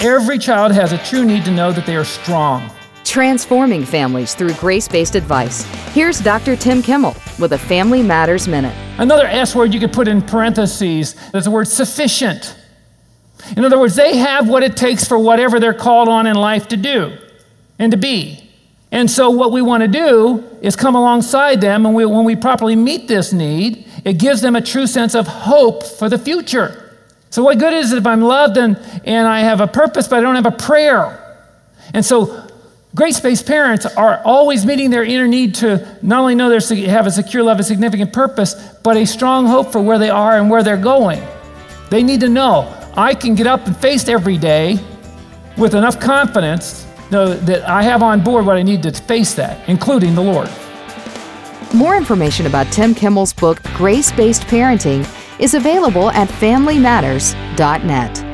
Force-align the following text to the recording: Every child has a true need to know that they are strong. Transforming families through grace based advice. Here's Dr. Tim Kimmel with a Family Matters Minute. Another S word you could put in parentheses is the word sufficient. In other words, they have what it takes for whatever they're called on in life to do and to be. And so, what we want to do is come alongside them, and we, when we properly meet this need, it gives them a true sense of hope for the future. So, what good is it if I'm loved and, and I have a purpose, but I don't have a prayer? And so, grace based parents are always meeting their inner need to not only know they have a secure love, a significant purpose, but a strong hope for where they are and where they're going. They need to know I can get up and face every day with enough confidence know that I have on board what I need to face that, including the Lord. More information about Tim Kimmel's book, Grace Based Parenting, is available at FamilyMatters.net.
Every 0.00 0.38
child 0.38 0.70
has 0.70 0.92
a 0.92 0.98
true 0.98 1.24
need 1.24 1.44
to 1.44 1.50
know 1.50 1.72
that 1.72 1.84
they 1.84 1.96
are 1.96 2.04
strong. 2.04 2.70
Transforming 3.02 3.84
families 3.84 4.32
through 4.32 4.54
grace 4.54 4.86
based 4.86 5.16
advice. 5.16 5.64
Here's 5.92 6.20
Dr. 6.20 6.54
Tim 6.54 6.82
Kimmel 6.82 7.16
with 7.40 7.52
a 7.52 7.58
Family 7.58 8.00
Matters 8.00 8.46
Minute. 8.46 8.76
Another 8.98 9.26
S 9.26 9.56
word 9.56 9.74
you 9.74 9.80
could 9.80 9.92
put 9.92 10.06
in 10.06 10.22
parentheses 10.22 11.16
is 11.34 11.44
the 11.46 11.50
word 11.50 11.66
sufficient. 11.66 12.54
In 13.56 13.64
other 13.64 13.76
words, 13.76 13.96
they 13.96 14.18
have 14.18 14.48
what 14.48 14.62
it 14.62 14.76
takes 14.76 15.04
for 15.04 15.18
whatever 15.18 15.58
they're 15.58 15.74
called 15.74 16.08
on 16.08 16.28
in 16.28 16.36
life 16.36 16.68
to 16.68 16.76
do 16.76 17.18
and 17.80 17.90
to 17.90 17.98
be. 17.98 18.48
And 18.92 19.10
so, 19.10 19.30
what 19.30 19.50
we 19.50 19.62
want 19.62 19.82
to 19.82 19.88
do 19.88 20.44
is 20.62 20.76
come 20.76 20.94
alongside 20.94 21.60
them, 21.60 21.84
and 21.84 21.94
we, 21.94 22.06
when 22.06 22.24
we 22.24 22.36
properly 22.36 22.76
meet 22.76 23.08
this 23.08 23.32
need, 23.32 23.84
it 24.04 24.14
gives 24.14 24.42
them 24.42 24.54
a 24.54 24.62
true 24.62 24.86
sense 24.86 25.16
of 25.16 25.26
hope 25.26 25.82
for 25.82 26.08
the 26.08 26.18
future. 26.18 26.87
So, 27.30 27.42
what 27.42 27.58
good 27.58 27.74
is 27.74 27.92
it 27.92 27.98
if 27.98 28.06
I'm 28.06 28.22
loved 28.22 28.56
and, 28.56 28.76
and 29.04 29.28
I 29.28 29.40
have 29.40 29.60
a 29.60 29.66
purpose, 29.66 30.08
but 30.08 30.18
I 30.18 30.20
don't 30.22 30.34
have 30.34 30.46
a 30.46 30.50
prayer? 30.50 31.24
And 31.92 32.04
so, 32.04 32.46
grace 32.94 33.20
based 33.20 33.46
parents 33.46 33.84
are 33.84 34.22
always 34.24 34.64
meeting 34.64 34.90
their 34.90 35.04
inner 35.04 35.28
need 35.28 35.54
to 35.56 35.98
not 36.02 36.20
only 36.20 36.34
know 36.34 36.48
they 36.48 36.82
have 36.82 37.06
a 37.06 37.10
secure 37.10 37.42
love, 37.42 37.60
a 37.60 37.64
significant 37.64 38.12
purpose, 38.12 38.54
but 38.82 38.96
a 38.96 39.04
strong 39.04 39.46
hope 39.46 39.70
for 39.72 39.80
where 39.80 39.98
they 39.98 40.10
are 40.10 40.38
and 40.38 40.50
where 40.50 40.62
they're 40.62 40.76
going. 40.76 41.22
They 41.90 42.02
need 42.02 42.20
to 42.20 42.28
know 42.28 42.74
I 42.96 43.14
can 43.14 43.34
get 43.34 43.46
up 43.46 43.66
and 43.66 43.76
face 43.76 44.08
every 44.08 44.38
day 44.38 44.78
with 45.56 45.74
enough 45.74 46.00
confidence 46.00 46.86
know 47.10 47.34
that 47.34 47.68
I 47.68 47.82
have 47.82 48.02
on 48.02 48.22
board 48.22 48.44
what 48.46 48.56
I 48.56 48.62
need 48.62 48.82
to 48.82 48.92
face 48.92 49.34
that, 49.34 49.68
including 49.68 50.14
the 50.14 50.22
Lord. 50.22 50.50
More 51.74 51.96
information 51.96 52.46
about 52.46 52.70
Tim 52.72 52.94
Kimmel's 52.94 53.32
book, 53.32 53.62
Grace 53.74 54.10
Based 54.12 54.42
Parenting, 54.42 55.04
is 55.38 55.54
available 55.54 56.10
at 56.10 56.28
FamilyMatters.net. 56.28 58.27